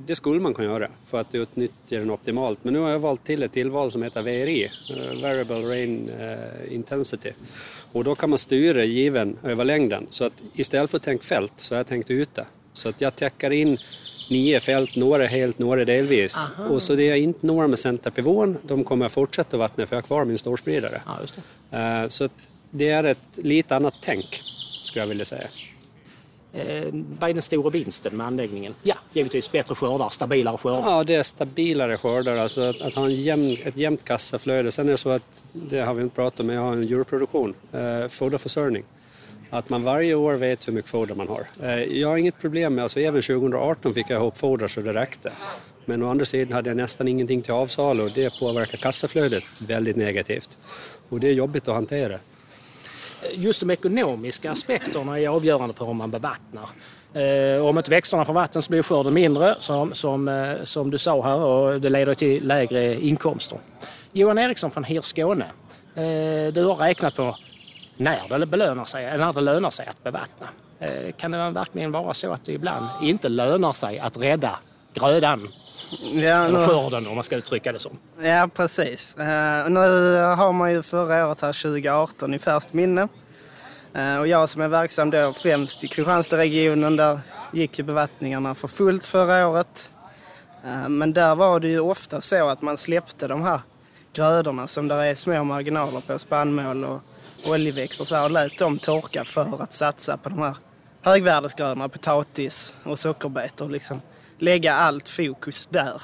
det 0.06 0.14
skulle 0.14 0.40
man 0.40 0.54
kunna 0.54 0.68
göra 0.68 0.88
för 1.04 1.20
att 1.20 1.34
utnyttja 1.34 1.98
den 1.98 2.10
optimalt. 2.10 2.58
Men 2.62 2.72
nu 2.72 2.78
har 2.78 2.90
jag 2.90 2.98
valt 2.98 3.24
till 3.24 3.42
ett 3.42 3.52
tillval 3.52 3.90
som 3.90 4.02
heter 4.02 4.22
VRI, 4.22 4.70
Variable 5.22 5.68
Rain 5.68 6.10
Intensity. 6.70 7.30
Och 7.92 8.04
då 8.04 8.14
kan 8.14 8.30
man 8.30 8.38
styra 8.38 8.84
given 8.84 9.36
över 9.44 9.64
längden. 9.64 10.06
Så 10.10 10.24
att 10.24 10.42
istället 10.54 10.90
för 10.90 10.96
att 10.96 11.02
tänka 11.02 11.24
fält 11.24 11.52
så 11.56 11.74
har 11.74 11.78
jag 11.78 11.86
tänkt 11.86 12.10
ute. 12.10 12.46
Så 12.72 12.88
att 12.88 13.00
jag 13.00 13.16
täcker 13.16 13.50
in 13.50 13.78
nio 14.30 14.60
fält, 14.60 14.96
några 14.96 15.26
helt, 15.26 15.58
några 15.58 15.84
delvis. 15.84 16.36
Aha. 16.36 16.68
Och 16.68 16.82
så 16.82 16.94
det 16.94 17.04
jag 17.04 17.18
inte 17.18 17.46
når 17.46 17.66
med 17.66 17.78
centerpivån, 17.78 18.58
de 18.62 18.84
kommer 18.84 19.04
jag 19.04 19.12
fortsätta 19.12 19.56
vattna 19.56 19.86
för 19.86 19.96
jag 19.96 20.02
har 20.02 20.06
kvar 20.06 20.24
min 20.24 20.38
storspridare. 20.38 21.02
Ja, 21.72 22.02
uh, 22.02 22.08
så 22.08 22.28
det 22.70 22.88
är 22.88 23.04
ett 23.04 23.38
lite 23.42 23.76
annat 23.76 23.94
tänk, 24.00 24.40
skulle 24.82 25.02
jag 25.02 25.08
vilja 25.08 25.24
säga. 25.24 25.48
Eh, 26.52 26.86
vad 26.92 27.30
är 27.30 27.34
den 27.34 27.42
stora 27.42 27.70
vinsten 27.70 28.16
med 28.16 28.26
anläggningen? 28.26 28.74
Ja, 28.82 28.94
givetvis 29.12 29.52
bättre 29.52 29.74
skördar, 29.74 30.08
stabilare 30.08 30.58
skördar. 30.58 30.90
Ja, 30.90 31.04
det 31.04 31.14
är 31.14 31.22
stabilare 31.22 31.96
skördar, 31.96 32.36
alltså 32.36 32.60
att, 32.60 32.80
att 32.80 32.94
ha 32.94 33.04
en 33.04 33.14
jämn, 33.14 33.56
ett 33.64 33.76
jämnt 33.76 34.04
kassaflöde. 34.04 34.72
Sen 34.72 34.88
är 34.88 34.92
det 34.92 34.98
så 34.98 35.10
att, 35.10 35.44
det 35.52 35.80
har 35.80 35.94
vi 35.94 36.02
inte 36.02 36.14
pratat 36.14 36.40
om, 36.40 36.46
men 36.46 36.56
jag 36.56 36.62
har 36.62 36.72
en 36.72 36.82
djurproduktion, 36.82 37.54
eh, 37.72 38.08
foderförsörjning. 38.08 38.84
Att 39.50 39.70
man 39.70 39.82
varje 39.82 40.14
år 40.14 40.34
vet 40.34 40.68
hur 40.68 40.72
mycket 40.72 40.90
foder 40.90 41.14
man 41.14 41.28
har. 41.28 41.46
Eh, 41.62 41.82
jag 41.82 42.08
har 42.08 42.16
inget 42.16 42.38
problem 42.40 42.74
med, 42.74 42.82
alltså 42.82 43.00
även 43.00 43.22
2018 43.22 43.94
fick 43.94 44.10
jag 44.10 44.16
ihop 44.20 44.36
foder 44.36 44.68
så 44.68 44.80
det 44.80 44.92
räckte. 44.92 45.32
Men 45.84 46.02
å 46.02 46.10
andra 46.10 46.24
sidan 46.24 46.52
hade 46.52 46.70
jag 46.70 46.76
nästan 46.76 47.08
ingenting 47.08 47.42
till 47.42 47.52
avsalu 47.52 48.02
och 48.02 48.10
det 48.14 48.38
påverkar 48.38 48.78
kassaflödet 48.78 49.44
väldigt 49.60 49.96
negativt. 49.96 50.58
Och 51.08 51.20
det 51.20 51.28
är 51.28 51.32
jobbigt 51.32 51.68
att 51.68 51.74
hantera. 51.74 52.18
Just 53.34 53.60
de 53.60 53.70
ekonomiska 53.70 54.50
aspekterna 54.50 55.20
är 55.20 55.28
avgörande 55.28 55.74
för 55.74 55.84
om 55.88 55.96
man 55.96 56.10
bevattnar. 56.10 56.68
Eh, 57.14 57.66
om 57.66 57.78
inte 57.78 57.90
växterna 57.90 58.24
får 58.24 58.32
vatten 58.32 58.62
så 58.62 58.70
blir 58.70 58.82
skörden 58.82 59.14
mindre, 59.14 59.56
som, 59.60 59.94
som, 59.94 60.28
eh, 60.28 60.54
som 60.62 60.90
du 60.90 60.98
sa 60.98 61.22
här, 61.22 61.36
och 61.36 61.80
det 61.80 61.88
leder 61.88 62.14
till 62.14 62.46
lägre 62.46 63.00
inkomster. 63.00 63.58
Johan 64.12 64.38
Eriksson 64.38 64.70
från 64.70 64.84
Hir 64.84 65.00
Skåne, 65.00 65.46
du 66.52 66.64
har 66.64 66.74
räknat 66.74 67.16
på 67.16 67.36
när 67.98 68.38
det, 68.38 68.46
belönar 68.46 68.84
sig, 68.84 69.18
när 69.18 69.32
det 69.32 69.40
lönar 69.40 69.70
sig 69.70 69.86
att 69.86 70.04
bevattna. 70.04 70.46
Eh, 70.80 71.12
kan 71.12 71.30
det 71.30 71.50
verkligen 71.50 71.92
vara 71.92 72.14
så 72.14 72.32
att 72.32 72.44
det 72.44 72.52
ibland 72.52 72.86
inte 73.02 73.28
lönar 73.28 73.72
sig 73.72 73.98
att 73.98 74.18
rädda 74.18 74.58
grödan 74.94 75.48
Ja, 76.12 76.44
Eller 76.44 76.66
skörden 76.66 77.06
om 77.06 77.14
man 77.14 77.24
ska 77.24 77.36
uttrycka 77.36 77.72
det 77.72 77.78
så. 77.78 77.90
Ja, 78.20 78.48
precis. 78.54 79.16
Uh, 79.18 79.24
nu 79.70 80.16
har 80.16 80.52
man 80.52 80.72
ju 80.72 80.82
förra 80.82 81.26
året 81.26 81.40
här 81.40 81.62
2018 81.62 82.34
i 82.34 82.38
färskt 82.38 82.72
minne. 82.72 83.08
Uh, 83.96 84.18
och 84.18 84.28
jag 84.28 84.48
som 84.48 84.62
är 84.62 84.68
verksam 84.68 85.10
då 85.10 85.32
främst 85.32 85.84
i 85.84 85.88
Kristianstadregionen, 85.88 86.96
där 86.96 87.20
gick 87.52 87.78
ju 87.78 87.84
bevattningarna 87.84 88.54
för 88.54 88.68
fullt 88.68 89.04
förra 89.04 89.48
året. 89.48 89.92
Men 90.88 91.12
där 91.12 91.34
var 91.34 91.60
det 91.60 91.68
ju 91.68 91.80
ofta 91.80 92.20
så 92.20 92.48
att 92.48 92.62
man 92.62 92.76
släppte 92.76 93.28
de 93.28 93.42
här 93.42 93.60
grödorna 94.12 94.66
som 94.66 94.88
där 94.88 95.02
är 95.02 95.14
små 95.14 95.44
marginaler 95.44 96.00
på, 96.00 96.18
spannmål 96.18 96.84
och 96.84 97.00
oljeväxter 97.46 98.04
så 98.04 98.16
här, 98.16 98.24
och 98.24 98.30
lät 98.30 98.58
dem 98.58 98.78
torka 98.78 99.24
för 99.24 99.62
att 99.62 99.72
satsa 99.72 100.16
på 100.16 100.28
de 100.28 100.38
här 100.38 100.56
högvärdesgrödorna, 101.02 101.88
potatis 101.88 102.76
och 102.84 102.98
sockerbetor. 102.98 103.70
Liksom 103.70 104.00
lägga 104.38 104.74
allt 104.74 105.08
fokus 105.08 105.66
där. 105.70 106.02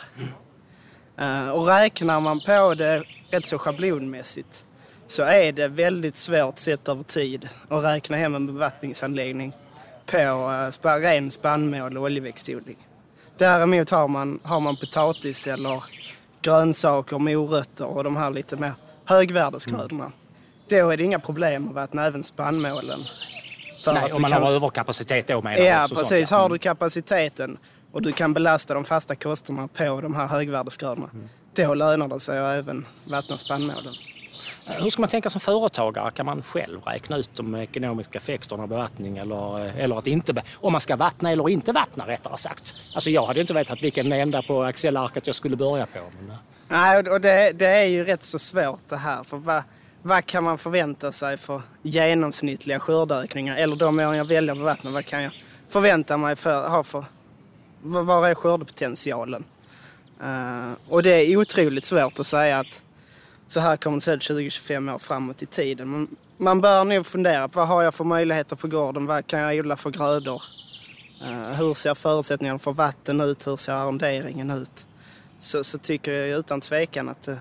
Mm. 1.17 1.53
och 1.53 1.67
räknar 1.67 2.21
man 2.21 2.41
på 2.41 2.75
det 2.75 3.03
rätt 3.31 3.47
så 3.47 3.59
schablonmässigt 3.59 4.65
så 5.07 5.23
är 5.23 5.53
det 5.53 5.69
väldigt 5.69 6.17
svårt 6.17 6.59
sett 6.59 6.89
över 6.89 7.03
tid 7.03 7.49
att 7.69 7.85
räkna 7.85 8.17
hem 8.17 8.35
en 8.35 8.47
bevattningsanläggning 8.47 9.53
på 10.07 10.19
uh, 10.85 10.91
ren 10.91 11.31
spannmål 11.31 11.97
och 11.97 12.05
oljeväxtodling. 12.05 12.77
Däremot 13.39 13.91
har 13.91 14.09
man, 14.09 14.41
har 14.45 14.61
man 14.61 14.77
potatis 14.77 15.47
eller 15.47 15.85
grönsaker, 16.43 17.19
morötter 17.19 17.87
och 17.87 18.05
de 18.05 18.17
här 18.17 18.31
lite 18.31 18.57
mer 18.57 18.75
högvärdesgrödorna. 19.05 20.05
Mm. 20.05 20.13
Då 20.69 20.91
är 20.91 20.97
det 20.97 21.05
inga 21.05 21.21
med 21.39 21.69
att 21.69 21.75
vattna 21.75 22.07
även 22.07 22.25
spannmålen. 22.25 23.01
För 23.79 23.93
Nej, 23.93 24.13
om 24.13 24.23
man 24.23 24.31
kan... 24.31 24.43
har 24.43 24.51
överkapacitet 24.51 25.27
då 25.27 25.43
menar 25.43 25.57
Ja, 25.57 25.87
precis. 25.89 26.09
Sånt, 26.09 26.31
ja. 26.31 26.37
Har 26.37 26.49
du 26.49 26.59
kapaciteten 26.59 27.59
och 27.93 28.03
du 28.03 28.13
kan 28.13 28.35
belasta 28.35 28.75
de 28.75 28.85
fasta 28.85 29.15
kostnaderna 29.15 29.69
på 29.69 30.01
de 30.01 30.15
här 30.15 30.27
högvärdesgrödorna, 30.27 31.11
mm. 31.13 31.29
då 31.55 31.75
lönar 31.75 32.09
det 32.09 32.21
sig 32.21 32.39
att 32.39 32.59
även 32.59 32.87
vattna 33.11 33.39
spannmålen. 33.39 33.95
Hur 34.67 34.91
ska 34.91 35.03
man 35.03 35.09
tänka 35.09 35.31
som 35.31 35.41
företagare? 35.41 36.11
Kan 36.11 36.27
man 36.27 36.43
själv 36.43 36.81
räkna 36.83 37.17
ut 37.17 37.31
de 37.35 37.55
ekonomiska 37.55 38.19
effekterna 38.19 38.63
av 38.63 38.69
bevattning 38.69 39.19
eller, 39.19 39.59
eller 39.79 39.99
att 39.99 40.07
inte, 40.07 40.43
om 40.55 40.73
man 40.73 40.81
ska 40.81 40.97
vattna 40.97 41.31
eller 41.31 41.49
inte 41.49 41.73
vattna 41.73 42.07
rättare 42.07 42.37
sagt? 42.37 42.75
Alltså 42.95 43.11
jag 43.11 43.27
hade 43.27 43.41
inte 43.41 43.55
vetat 43.55 43.83
vilken 43.83 44.13
ända 44.13 44.43
på 44.43 44.65
Excel-arket 44.65 45.27
jag 45.27 45.37
skulle 45.37 45.57
börja 45.57 45.87
på. 45.87 45.99
Men... 46.21 46.37
Nej, 46.69 46.99
och 46.99 47.21
det, 47.21 47.53
det, 47.59 47.67
är 47.67 47.85
ju 47.85 48.05
rätt 48.05 48.23
så 48.23 48.39
svårt 48.39 48.89
det 48.89 48.97
här. 48.97 49.23
För 49.23 49.37
vad, 49.37 49.63
vad 50.07 50.27
kan 50.27 50.45
man 50.45 50.59
förvänta 50.59 51.13
sig 51.13 51.37
för 51.37 51.63
genomsnittliga 51.83 52.81
skördeökningar? 52.81 53.57
Eller 53.57 53.77
de 53.77 53.99
åren 53.99 54.17
jag 54.17 54.25
väljer 54.25 54.53
att 54.53 54.59
bevattna, 54.59 54.91
vad 54.91 55.07
kan 55.07 55.23
jag 55.23 55.33
förvänta 55.69 56.17
mig 56.17 56.37
för, 56.37 56.69
ha 56.69 56.83
för... 56.83 57.05
Var 57.83 58.29
är 58.29 58.35
skördepotentialen? 58.35 59.45
Uh, 60.23 60.73
och 60.89 61.03
det 61.03 61.11
är 61.11 61.37
otroligt 61.37 61.85
svårt 61.85 62.21
att 62.21 62.27
säga 62.27 62.59
att 62.59 62.83
så 63.47 63.61
här 63.61 63.77
kommer 63.77 63.97
det 63.97 64.01
se 64.01 64.13
ut 64.13 64.21
20-25 64.21 64.95
år 64.95 64.99
framåt 64.99 65.43
i 65.43 65.47
tiden. 65.47 65.91
Men 65.91 66.17
man 66.37 66.61
bör 66.61 66.85
nog 66.85 67.07
fundera 67.07 67.49
på 67.49 67.59
vad 67.59 67.69
har 67.69 67.83
jag 67.83 67.95
för 67.95 68.05
möjligheter 68.05 68.57
på 68.57 68.69
gården? 68.69 69.07
Vad 69.07 69.27
kan 69.27 69.41
jag 69.41 69.59
odla 69.59 69.77
för 69.77 69.91
grödor? 69.91 70.43
Uh, 71.23 71.53
hur 71.53 71.75
ser 71.75 71.95
förutsättningarna 71.95 72.59
för 72.59 72.73
vatten 72.73 73.21
ut? 73.21 73.47
Hur 73.47 73.57
ser 73.57 73.73
arronderingen 73.73 74.51
ut? 74.51 74.87
Så, 75.39 75.65
så 75.65 75.79
tycker 75.79 76.13
jag 76.13 76.39
utan 76.39 76.61
tvekan 76.61 77.09
att 77.09 77.29
uh, 77.29 77.37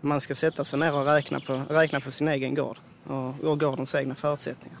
man 0.00 0.20
ska 0.20 0.34
sätta 0.34 0.64
sig 0.64 0.78
ner 0.78 0.94
och 0.94 1.06
räkna 1.06 1.40
på, 1.40 1.62
räkna 1.68 2.00
på 2.00 2.10
sin 2.10 2.28
egen 2.28 2.54
gård 2.54 2.76
och, 3.06 3.50
och 3.50 3.60
gårdens 3.60 3.94
egna 3.94 4.14
förutsättningar. 4.14 4.78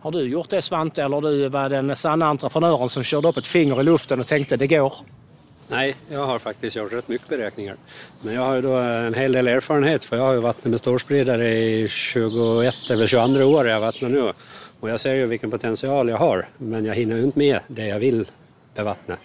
Har 0.00 0.10
du 0.10 0.22
gjort 0.22 0.50
det 0.50 0.62
Svante 0.62 1.02
eller 1.02 1.20
du 1.20 1.48
var 1.48 1.68
den 1.68 1.96
sanna 1.96 2.26
entreprenören 2.26 2.88
som 2.88 3.02
körde 3.02 3.28
upp 3.28 3.36
ett 3.36 3.46
finger 3.46 3.80
i 3.80 3.82
luften 3.82 4.20
och 4.20 4.26
tänkte 4.26 4.56
det 4.56 4.66
går? 4.66 4.92
Nej, 5.68 5.96
jag 6.08 6.26
har 6.26 6.38
faktiskt 6.38 6.76
gjort 6.76 6.92
rätt 6.92 7.08
mycket 7.08 7.28
beräkningar. 7.28 7.76
Men 8.24 8.34
jag 8.34 8.42
har 8.42 8.54
ju 8.54 8.62
då 8.62 8.72
en 8.76 9.14
hel 9.14 9.32
del 9.32 9.48
erfarenhet 9.48 10.04
för 10.04 10.16
jag 10.16 10.24
har 10.24 10.32
ju 10.32 10.40
vattnat 10.40 10.64
med 10.64 10.78
storspridare 10.78 11.48
i 11.48 11.88
21 11.88 12.74
eller 12.90 13.06
22 13.06 13.44
år 13.44 13.68
jag 13.68 13.80
vattnar 13.80 14.08
nu. 14.08 14.32
Och 14.80 14.90
jag 14.90 15.00
ser 15.00 15.14
ju 15.14 15.26
vilken 15.26 15.50
potential 15.50 16.08
jag 16.08 16.16
har 16.16 16.48
men 16.58 16.84
jag 16.84 16.94
hinner 16.94 17.16
ju 17.16 17.22
inte 17.22 17.38
med 17.38 17.60
det 17.66 17.86
jag 17.86 17.98
vill 17.98 18.26
bevattna. 18.74 19.16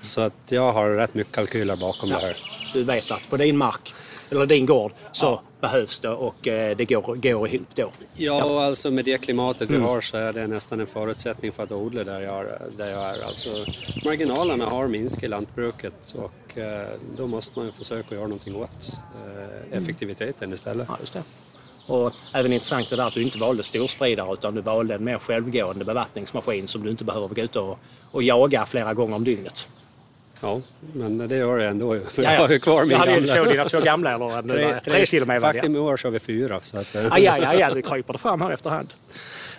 Så 0.00 0.20
att 0.20 0.52
jag 0.52 0.72
har 0.72 0.90
rätt 0.90 1.14
mycket 1.14 1.34
kalkyler 1.34 1.76
bakom 1.76 2.10
ja. 2.10 2.18
det 2.18 2.26
här. 2.26 2.36
Du 2.72 2.84
vet 2.84 3.10
att 3.10 3.30
på 3.30 3.36
din 3.36 3.56
mark 3.56 3.92
eller 4.30 4.46
din 4.46 4.66
gård 4.66 4.92
så 5.12 5.26
ja. 5.26 5.42
behövs 5.60 6.00
det 6.00 6.08
och 6.08 6.48
eh, 6.48 6.76
det 6.76 6.84
går, 6.84 7.16
går 7.16 7.48
ihop 7.48 7.68
då? 7.74 7.82
Ja, 7.82 8.38
ja. 8.38 8.64
alltså 8.64 8.90
med 8.90 9.04
det 9.04 9.18
klimatet 9.18 9.70
vi 9.70 9.74
mm. 9.74 9.86
har 9.86 10.00
så 10.00 10.16
är 10.16 10.32
det 10.32 10.46
nästan 10.46 10.80
en 10.80 10.86
förutsättning 10.86 11.52
för 11.52 11.62
att 11.62 11.72
odla 11.72 12.04
där 12.04 12.20
jag, 12.20 12.46
där 12.76 12.90
jag 12.90 13.00
är. 13.00 13.26
Alltså, 13.26 13.50
marginalerna 14.04 14.66
har 14.66 14.88
minskat 14.88 15.22
i 15.22 15.28
lantbruket 15.28 16.14
och 16.16 16.58
eh, 16.58 16.86
då 17.16 17.26
måste 17.26 17.58
man 17.58 17.66
ju 17.66 17.72
försöka 17.72 18.14
göra 18.14 18.26
någonting 18.26 18.56
åt 18.56 18.92
eh, 19.26 19.78
effektiviteten 19.78 20.52
istället. 20.52 20.86
Ja, 20.90 20.96
just 21.00 21.12
det. 21.12 21.22
Och 21.86 22.12
även 22.32 22.52
intressant 22.52 22.90
det 22.90 22.96
där 22.96 23.06
att 23.06 23.14
du 23.14 23.22
inte 23.22 23.38
valde 23.38 23.62
storspridare 23.62 24.32
utan 24.32 24.54
du 24.54 24.60
valde 24.60 24.94
en 24.94 25.04
mer 25.04 25.18
självgående 25.18 25.84
bevattningsmaskin 25.84 26.68
som 26.68 26.82
du 26.82 26.90
inte 26.90 27.04
behöver 27.04 27.28
gå 27.28 27.40
ut 27.40 27.56
och, 27.56 27.78
och 28.10 28.22
jaga 28.22 28.66
flera 28.66 28.94
gånger 28.94 29.16
om 29.16 29.24
dygnet. 29.24 29.70
Ja, 30.40 30.60
men 30.92 31.28
det 31.28 31.36
gör 31.36 31.58
jag 31.58 31.70
ändå. 31.70 31.98
För 32.00 32.22
ja, 32.22 32.30
ja. 32.30 32.34
jag 32.34 32.40
har 32.40 32.48
ju 32.48 32.58
kvar 32.58 32.84
min 32.84 32.98
gamla. 32.98 33.20
Du 33.20 33.30
hade 33.30 33.52
dina 33.52 33.64
två 33.64 33.80
gamla 33.80 34.14
eller 34.14 34.42
tre, 34.42 34.70
tre, 34.70 34.80
tre 34.80 35.06
till 35.06 35.22
och 35.22 35.28
med. 35.28 35.40
Faktum 35.40 35.76
i 35.76 35.78
år 35.78 35.96
så 35.96 36.06
har 36.06 36.12
vi 36.12 36.18
fyra. 36.18 36.60
Så 36.60 36.78
att, 36.78 36.96
aj, 36.96 37.10
aj, 37.10 37.44
aj, 37.44 37.62
aj, 37.62 37.74
det 37.74 37.82
kryper 37.82 38.12
det 38.12 38.18
fram 38.18 38.40
här 38.40 38.50
efterhand. 38.50 38.94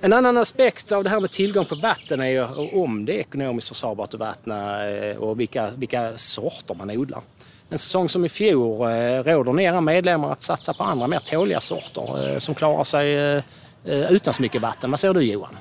En 0.01 0.13
annan 0.13 0.37
aspekt 0.37 0.91
av 0.91 1.03
det 1.03 1.09
här 1.09 1.19
med 1.19 1.31
tillgång 1.31 1.65
på 1.65 1.75
vatten 1.75 2.19
är 2.19 2.29
ju 2.29 2.43
om 2.73 3.05
det 3.05 3.13
är 3.13 3.19
ekonomiskt 3.19 3.67
försvarbart 3.67 4.13
att 4.13 4.19
vattna 4.19 4.89
eh, 4.89 5.17
och 5.17 5.39
vilka, 5.39 5.69
vilka 5.77 6.17
sorter 6.17 6.75
man 6.75 6.91
odlar. 6.91 7.21
En 7.69 7.77
säsong 7.77 8.09
som 8.09 8.25
i 8.25 8.29
fjol 8.29 8.81
eh, 8.81 9.23
råder 9.23 9.53
ni 9.53 9.63
era 9.63 9.81
medlemmar 9.81 10.31
att 10.31 10.41
satsa 10.41 10.73
på 10.73 10.83
andra 10.83 11.07
mer 11.07 11.19
tåliga 11.19 11.59
sorter 11.59 12.33
eh, 12.33 12.39
som 12.39 12.55
klarar 12.55 12.83
sig 12.83 13.43
utan 14.09 14.33
så 14.33 14.41
mycket 14.41 14.61
vatten. 14.61 14.89
Vad 14.91 14.99
säger 14.99 15.13
du 15.13 15.21
Johan? 15.21 15.57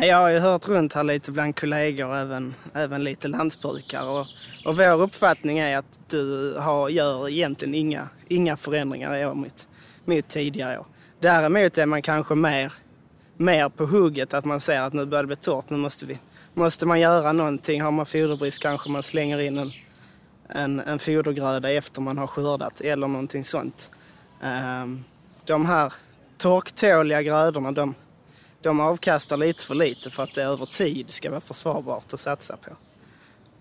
Jag 0.00 0.16
har 0.16 0.28
ju 0.28 0.38
hört 0.38 0.68
runt 0.68 0.94
här 0.94 1.04
lite 1.04 1.32
bland 1.32 1.56
kollegor 1.56 2.08
och 2.08 2.16
även, 2.16 2.54
även 2.74 3.04
lite 3.04 3.28
lantbrukare. 3.28 4.04
Och, 4.04 4.26
och 4.64 4.76
vår 4.76 5.02
uppfattning 5.02 5.58
är 5.58 5.78
att 5.78 6.00
du 6.08 6.54
har, 6.58 6.88
gör 6.88 7.28
egentligen 7.28 7.74
inga, 7.74 8.08
inga 8.28 8.56
förändringar 8.56 9.16
i 9.16 9.26
år 9.26 9.34
mot, 9.34 9.68
mot 10.04 10.28
tidigare 10.28 10.78
år. 10.78 10.86
Däremot 11.20 11.78
är 11.78 11.86
man 11.86 12.02
kanske 12.02 12.34
mer, 12.34 12.72
mer 13.36 13.68
på 13.68 13.86
hugget 13.86 14.34
att 14.34 14.44
man 14.44 14.60
ser 14.60 14.80
att 14.80 14.92
nu 14.92 15.06
börjar 15.06 15.22
det 15.22 15.26
bli 15.26 15.36
torrt, 15.36 15.70
nu 15.70 15.76
måste, 15.76 16.06
vi, 16.06 16.18
måste 16.54 16.86
man 16.86 17.00
göra 17.00 17.32
någonting. 17.32 17.82
Har 17.82 17.90
man 17.90 18.06
foderbrist 18.06 18.62
kanske 18.62 18.90
man 18.90 19.02
slänger 19.02 19.40
in 19.40 19.58
en, 19.58 19.72
en, 20.48 20.80
en 20.80 20.98
fodergröda 20.98 21.70
efter 21.70 22.00
man 22.00 22.18
har 22.18 22.26
skördat 22.26 22.80
eller 22.80 23.08
någonting 23.08 23.44
sånt. 23.44 23.90
Ehm, 24.42 25.04
de 25.44 25.66
här 25.66 25.92
torktåliga 26.38 27.22
grödorna, 27.22 27.72
de, 27.72 27.94
de 28.62 28.80
avkastar 28.80 29.36
lite 29.36 29.64
för 29.64 29.74
lite 29.74 30.10
för 30.10 30.22
att 30.22 30.34
det 30.34 30.42
över 30.42 30.66
tid 30.66 31.10
ska 31.10 31.30
vara 31.30 31.40
försvarbart 31.40 32.12
att 32.12 32.20
satsa 32.20 32.56
på. 32.56 32.70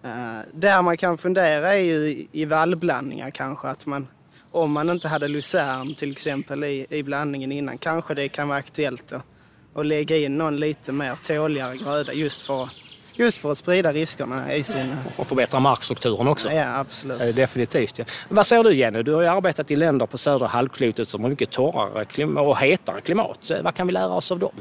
Uh, 0.08 0.42
där 0.54 0.82
man 0.82 0.98
kan 0.98 1.18
fundera 1.18 1.74
är 1.74 1.82
ju 1.82 2.28
i 2.32 2.46
vallblandningar 2.46 3.32
kanske 3.32 3.68
att 3.68 3.86
man 3.86 4.08
om 4.52 4.72
man 4.72 4.90
inte 4.90 5.08
hade 5.08 5.28
lucern 5.28 5.96
till 5.96 6.12
exempel 6.12 6.64
i, 6.64 6.86
i 6.90 7.04
blandningen 7.04 7.52
innan 7.52 7.78
kanske 7.78 8.14
det 8.14 8.30
kan 8.30 8.48
vara 8.48 8.60
aktuellt 8.60 9.14
att, 9.14 9.22
att 9.76 9.86
lägga 9.86 10.18
in 10.18 10.38
någon 10.38 10.60
lite 10.60 10.92
mer 10.92 11.16
tåligare 11.28 11.78
gröda 11.78 12.14
just 12.14 12.42
för, 12.42 12.70
just 13.16 13.38
för 13.38 13.52
att 13.52 13.58
sprida 13.58 13.94
riskerna 13.94 14.56
i 14.56 14.64
sin... 14.64 14.96
Och 15.18 15.28
förbättra 15.28 15.60
markstrukturen 15.60 16.28
också. 16.28 16.52
Ja, 16.52 16.78
absolut. 16.78 17.22
Eh, 17.22 17.28
definitivt. 17.28 18.00
Ja. 18.00 18.06
Vad 18.30 18.48
säger 18.48 18.64
du 18.64 18.76
Jenny? 18.76 19.04
Du 19.04 19.14
har 19.14 19.22
ju 19.22 19.28
arbetat 19.28 19.72
i 19.72 19.76
länder 19.76 20.06
på 20.06 20.18
södra 20.18 20.48
halvklotet 20.48 21.08
som 21.08 21.22
har 21.22 21.30
mycket 21.30 21.50
torrare 21.50 22.26
och 22.40 22.58
hetare 22.58 23.02
klimat. 23.02 23.52
Vad 23.64 23.76
kan 23.76 23.88
vi 23.88 23.94
lära 23.94 24.10
oss 24.10 24.32
av 24.32 24.40
dem? 24.40 24.52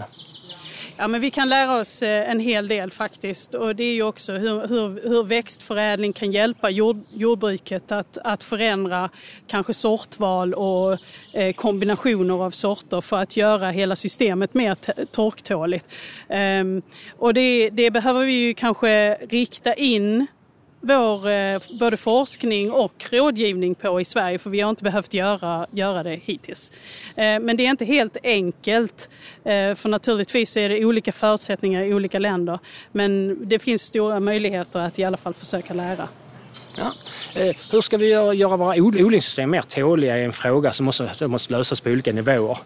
Ja, 1.01 1.09
men 1.09 1.21
vi 1.21 1.31
kan 1.31 1.49
lära 1.49 1.81
oss 1.81 2.03
eh, 2.03 2.31
en 2.31 2.41
hel 2.41 2.69
del 2.69 2.91
faktiskt 2.91 3.55
och 3.55 3.77
det 3.77 3.85
är 3.85 3.95
ju 3.95 4.03
också 4.03 4.33
hur, 4.33 4.69
hur, 4.69 5.09
hur 5.09 5.25
växtförädling 5.25 6.13
kan 6.13 6.33
hjälpa 6.33 6.71
jord, 6.71 7.05
jordbruket 7.15 7.93
att, 7.93 8.19
att 8.25 8.45
förändra 8.45 9.11
kanske 9.47 9.75
sortval 9.75 10.55
och 10.55 10.99
eh, 11.33 11.53
kombinationer 11.55 12.45
av 12.45 12.51
sorter 12.51 13.01
för 13.01 13.19
att 13.19 13.37
göra 13.37 13.71
hela 13.71 13.97
systemet 13.97 14.55
mer 14.55 14.75
torktåligt. 15.05 15.89
Ehm, 16.29 16.83
och 17.19 17.35
det, 17.35 17.71
det 17.71 17.91
behöver 17.91 18.27
vi 18.27 18.33
ju 18.33 18.55
kanske 18.55 19.15
rikta 19.15 19.75
in 19.75 20.27
vår 20.81 21.29
eh, 21.29 21.61
både 21.81 21.97
forskning 21.97 22.71
och 22.71 23.05
rådgivning 23.11 23.75
på 23.75 24.01
i 24.01 24.05
Sverige 24.05 24.39
för 24.39 24.51
vi 24.51 24.61
har 24.61 24.71
inte 24.71 24.85
behövt 24.85 25.15
göra, 25.15 25.67
göra 25.71 26.03
det 26.03 26.21
hittills. 26.25 26.73
Eh, 27.17 27.41
men 27.41 27.57
det 27.57 27.67
är 27.67 27.71
inte 27.71 27.85
helt 27.85 28.17
enkelt 28.23 29.11
eh, 29.45 29.75
för 29.75 29.89
naturligtvis 29.89 30.57
är 30.57 30.69
det 30.69 30.85
olika 30.85 31.13
förutsättningar 31.13 31.83
i 31.83 31.95
olika 31.95 32.19
länder 32.19 32.59
men 32.93 33.39
det 33.49 33.59
finns 33.59 33.83
stora 33.83 34.21
möjligheter 34.21 34.81
att 34.81 34.99
i 34.99 35.05
alla 35.05 35.17
fall 35.17 35.35
försöka 35.35 35.75
lära. 35.75 36.09
Ja. 36.77 36.93
Eh, 37.35 37.57
hur 37.71 37.81
ska 37.81 37.97
vi 37.97 38.09
göra 38.09 38.57
våra 38.57 38.83
odlingssystem 38.83 39.51
mer 39.51 39.63
tåliga 39.63 40.17
är 40.17 40.25
en 40.25 40.33
fråga 40.33 40.73
som 40.73 40.87
måste, 40.87 41.27
måste 41.27 41.53
lösas 41.53 41.81
på 41.81 41.91
olika 41.91 42.13
nivåer. 42.13 42.59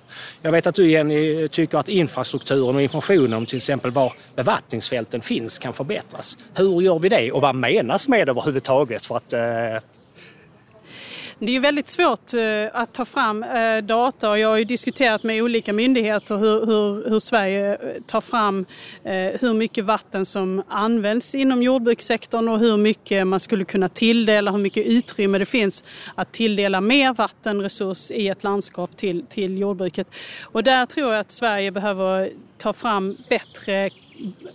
Jag 0.43 0.53
vet 0.53 0.67
att 0.67 0.75
du 0.75 0.91
Jenny 0.91 1.49
tycker 1.49 1.79
att 1.79 1.89
infrastrukturen 1.89 2.77
och 2.77 2.83
informationen 2.83 3.33
om 3.33 3.47
till 3.47 3.57
exempel 3.57 3.91
var 3.91 4.13
bevattningsfälten 4.37 5.21
finns 5.21 5.59
kan 5.59 5.73
förbättras. 5.73 6.39
Hur 6.55 6.81
gör 6.81 6.99
vi 6.99 7.09
det 7.09 7.33
och 7.33 7.43
vad 7.43 7.55
menas 7.55 8.09
med 8.09 8.27
det 8.27 8.31
överhuvudtaget? 8.31 9.07
För 9.07 9.17
att, 9.17 9.33
eh, 9.33 9.41
det 11.39 11.57
är 11.57 11.61
väldigt 11.61 11.89
svårt 11.89 12.35
eh, 12.35 12.81
att 12.81 12.93
ta 12.93 13.05
fram 13.05 13.43
eh, 13.43 13.77
data 13.77 14.31
och 14.31 14.39
jag 14.39 14.49
har 14.49 14.57
ju 14.57 14.65
diskuterat 14.65 15.23
med 15.23 15.43
olika 15.43 15.73
myndigheter 15.73 16.37
hur, 16.37 16.67
hur, 16.67 17.11
hur 17.11 17.19
Sverige 17.19 17.75
eh, 17.75 18.03
tar 18.07 18.21
fram 18.21 18.67
hur 19.41 19.55
mycket 19.55 19.85
vatten 19.85 20.27
som 20.27 20.63
används 20.69 21.35
inom 21.35 21.63
jordbrukssektorn 21.63 22.49
och 22.49 22.59
hur 22.59 22.77
mycket 22.77 23.27
man 23.27 23.41
skulle 23.41 23.65
kunna 23.65 23.89
tilldela, 23.89 24.51
hur 24.51 24.59
mycket 24.59 24.87
utrymme 24.87 25.39
det 25.39 25.47
finns 25.47 25.85
att 26.15 26.33
tilldela 26.33 26.81
mer 26.81 27.15
vattenresurs 27.15 28.11
i 28.11 28.29
ett 28.29 28.45
landskap 28.45 28.97
till, 28.97 29.27
till 29.29 29.59
jordbruket. 29.59 30.09
Och 30.43 30.65
där 30.65 30.87
tror 30.87 31.13
jag 31.13 31.21
att 31.21 31.31
Sverige 31.31 31.71
behöver 31.71 32.31
ta 32.59 32.73
fram 32.73 33.17
bättre 33.29 33.91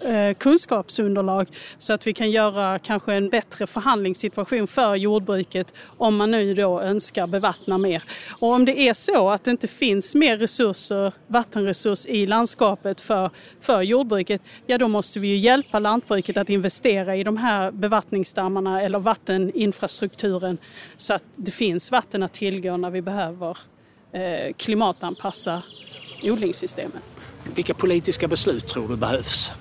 Eh, 0.01 0.33
kunskapsunderlag 0.33 1.47
så 1.77 1.93
att 1.93 2.07
vi 2.07 2.13
kan 2.13 2.31
göra 2.31 2.79
kanske 2.79 3.13
en 3.13 3.29
bättre 3.29 3.67
förhandlingssituation 3.67 4.67
för 4.67 4.95
jordbruket 4.95 5.73
om 5.97 6.15
man 6.15 6.31
nu 6.31 6.53
då 6.53 6.81
önskar 6.81 7.27
bevattna 7.27 7.77
mer. 7.77 8.03
Och 8.39 8.47
om 8.47 8.65
det 8.65 8.79
är 8.79 8.93
så 8.93 9.29
att 9.29 9.43
det 9.43 9.51
inte 9.51 9.67
finns 9.67 10.15
mer 10.15 10.37
resurser, 10.37 11.13
vattenresurs 11.27 12.05
i 12.07 12.25
landskapet 12.25 13.01
för, 13.01 13.29
för 13.59 13.81
jordbruket, 13.81 14.41
ja 14.65 14.77
då 14.77 14.87
måste 14.87 15.19
vi 15.19 15.27
ju 15.27 15.37
hjälpa 15.37 15.79
lantbruket 15.79 16.37
att 16.37 16.49
investera 16.49 17.15
i 17.15 17.23
de 17.23 17.37
här 17.37 17.71
bevattningsdammarna 17.71 18.81
eller 18.81 18.99
vatteninfrastrukturen 18.99 20.57
så 20.97 21.13
att 21.13 21.23
det 21.35 21.51
finns 21.51 21.91
vatten 21.91 22.23
att 22.23 22.33
tillgå 22.33 22.77
när 22.77 22.89
vi 22.89 23.01
behöver 23.01 23.57
eh, 24.11 24.53
klimatanpassa 24.57 25.61
odlingssystemen. 26.23 27.01
Vilka 27.55 27.73
politiska 27.73 28.27
beslut 28.27 28.67
tror 28.67 28.87
du 28.87 28.95
behövs? 28.95 29.51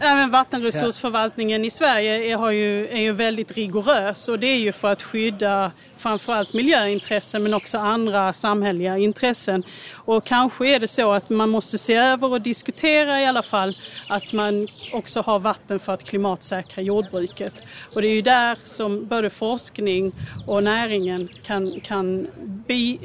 Även 0.00 0.30
vattenresursförvaltningen 0.30 1.64
i 1.64 1.70
Sverige 1.70 2.32
är, 2.32 2.36
har 2.36 2.50
ju, 2.50 2.88
är 2.88 3.00
ju 3.00 3.12
väldigt 3.12 3.52
rigorös 3.52 4.28
och 4.28 4.38
det 4.38 4.46
är 4.46 4.58
ju 4.58 4.72
för 4.72 4.92
att 4.92 5.02
skydda 5.02 5.72
framförallt 5.96 6.54
miljöintressen 6.54 7.42
men 7.42 7.54
också 7.54 7.78
andra 7.78 8.32
samhälleliga 8.32 8.98
intressen. 8.98 9.62
Och 9.94 10.24
kanske 10.24 10.68
är 10.68 10.80
det 10.80 10.88
så 10.88 11.12
att 11.12 11.30
man 11.30 11.48
måste 11.50 11.78
se 11.78 11.94
över 11.94 12.30
och 12.30 12.40
diskutera 12.40 13.20
i 13.20 13.26
alla 13.26 13.42
fall 13.42 13.76
att 14.08 14.32
man 14.32 14.66
också 14.92 15.20
har 15.20 15.38
vatten 15.38 15.78
för 15.78 15.92
att 15.92 16.04
klimatsäkra 16.04 16.82
jordbruket. 16.82 17.62
Och 17.94 18.02
det 18.02 18.08
är 18.08 18.14
ju 18.14 18.22
där 18.22 18.58
som 18.62 19.06
både 19.06 19.30
forskning 19.30 20.12
och 20.46 20.62
näringen 20.62 21.28
kan, 21.42 21.80
kan 21.80 22.26
bi, 22.66 22.98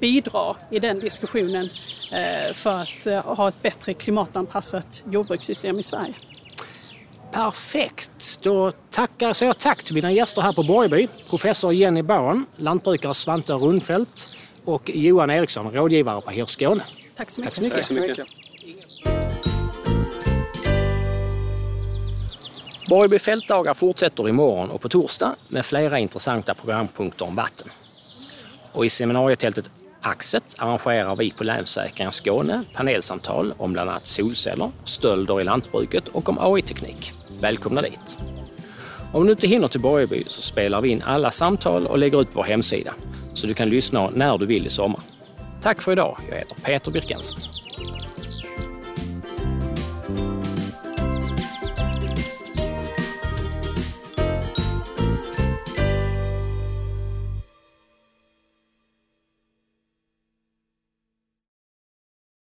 bidra 0.00 0.56
i 0.70 0.78
den 0.78 1.00
diskussionen 1.00 1.68
eh, 2.12 2.54
för 2.54 2.80
att 2.80 3.06
eh, 3.06 3.36
ha 3.36 3.48
ett 3.48 3.62
bättre 3.62 3.94
klimatanpassat 3.94 5.02
jordbrukssystem 5.12 5.78
i 5.78 5.82
Sverige. 5.82 6.14
Perfekt! 7.32 8.40
Då 8.42 8.72
tackar, 8.90 9.32
säger 9.32 9.48
jag 9.48 9.58
tack 9.58 9.84
till 9.84 9.94
mina 9.94 10.12
gäster 10.12 10.42
här 10.42 10.52
på 10.52 10.62
Borgeby. 10.62 11.08
Professor 11.28 11.74
Jenny 11.74 12.02
Bauern, 12.02 12.44
lantbrukare 12.56 13.14
Svante 13.14 13.52
Rundfeldt 13.52 14.28
och 14.64 14.90
Johan 14.94 15.30
Eriksson, 15.30 15.70
rådgivare 15.70 16.20
på 16.20 16.30
HIR 16.30 16.44
Skåne. 16.44 16.84
Tack 17.14 17.30
så 17.30 17.40
mycket. 17.40 17.54
Tack 17.54 17.56
så 17.56 17.62
mycket. 17.62 17.76
Tack 17.76 17.86
så 17.86 18.00
mycket. 18.00 18.26
Borgeby 22.88 23.18
fältdagar 23.18 23.74
fortsätter 23.74 24.28
imorgon 24.28 24.70
och 24.70 24.80
på 24.80 24.88
torsdag 24.88 25.34
med 25.48 25.66
flera 25.66 25.98
intressanta 25.98 26.54
programpunkter 26.54 27.26
om 27.26 27.36
vatten. 27.36 27.68
Och 28.72 28.86
i 28.86 28.88
seminarietältet 28.88 29.70
Axet 30.02 30.54
arrangerar 30.58 31.16
vi 31.16 31.30
på 31.30 31.44
Länsförsäkringar 31.44 32.10
Skåne 32.10 32.64
panelsamtal 32.74 33.54
om 33.58 33.72
bland 33.72 33.90
annat 33.90 34.06
solceller, 34.06 34.70
stölder 34.84 35.40
i 35.40 35.44
lantbruket 35.44 36.08
och 36.08 36.28
om 36.28 36.38
AI-teknik. 36.40 37.12
Välkomna 37.40 37.82
dit! 37.82 38.18
Om 39.12 39.26
du 39.26 39.32
inte 39.32 39.46
hinner 39.46 39.68
till 39.68 39.80
Borgeby 39.80 40.24
så 40.26 40.42
spelar 40.42 40.80
vi 40.80 40.88
in 40.88 41.02
alla 41.06 41.30
samtal 41.30 41.86
och 41.86 41.98
lägger 41.98 42.20
ut 42.20 42.30
på 42.30 42.36
vår 42.36 42.44
hemsida 42.44 42.94
så 43.34 43.46
du 43.46 43.54
kan 43.54 43.68
lyssna 43.68 44.10
när 44.14 44.38
du 44.38 44.46
vill 44.46 44.66
i 44.66 44.70
sommar. 44.70 45.00
Tack 45.62 45.82
för 45.82 45.92
idag. 45.92 46.18
Jag 46.30 46.36
heter 46.36 46.56
Peter 46.62 46.90
Birkensen. 46.90 47.38